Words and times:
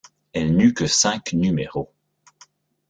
Elle 0.33 0.55
n'eut 0.55 0.73
que 0.73 0.87
cinq 0.87 1.31
numéros. 1.33 1.91